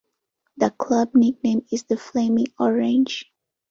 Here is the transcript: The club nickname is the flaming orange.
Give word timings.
The 0.57 0.71
club 0.71 1.11
nickname 1.13 1.63
is 1.71 1.83
the 1.83 1.95
flaming 1.95 2.47
orange. 2.57 3.31